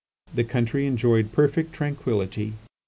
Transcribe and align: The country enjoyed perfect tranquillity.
The 0.33 0.43
country 0.43 0.87
enjoyed 0.87 1.31
perfect 1.31 1.73
tranquillity. 1.73 2.53